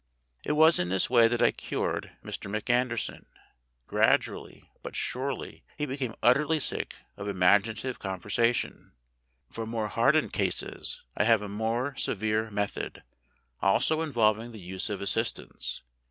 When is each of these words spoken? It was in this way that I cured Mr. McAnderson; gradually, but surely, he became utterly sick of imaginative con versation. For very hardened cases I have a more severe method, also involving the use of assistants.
It 0.43 0.53
was 0.53 0.79
in 0.79 0.89
this 0.89 1.11
way 1.11 1.27
that 1.27 1.43
I 1.43 1.51
cured 1.51 2.17
Mr. 2.25 2.49
McAnderson; 2.49 3.25
gradually, 3.85 4.67
but 4.81 4.95
surely, 4.95 5.63
he 5.77 5.85
became 5.85 6.15
utterly 6.23 6.59
sick 6.59 6.95
of 7.17 7.27
imaginative 7.27 7.99
con 7.99 8.19
versation. 8.19 8.93
For 9.51 9.63
very 9.67 9.89
hardened 9.89 10.33
cases 10.33 11.03
I 11.15 11.25
have 11.25 11.43
a 11.43 11.49
more 11.49 11.95
severe 11.97 12.49
method, 12.49 13.03
also 13.61 14.01
involving 14.01 14.51
the 14.53 14.59
use 14.59 14.89
of 14.89 15.03
assistants. 15.03 15.83